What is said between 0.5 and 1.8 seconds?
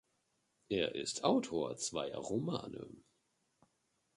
Er ist Autor